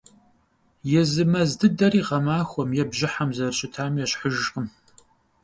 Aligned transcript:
Езы 1.01 1.23
мэз 1.31 1.49
дыдэри 1.59 2.01
гъэмахуэм 2.07 2.69
е 2.81 2.83
бжьыхьэм 2.89 3.29
зэрыщытам 3.37 3.93
ещхьыжкъым. 4.03 4.67